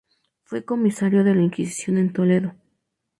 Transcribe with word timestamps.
Fue 0.45 0.65
comisario 0.65 1.23
de 1.23 1.35
la 1.35 1.43
Inquisición 1.43 1.99
en 1.99 2.11
Toledo. 2.11 2.55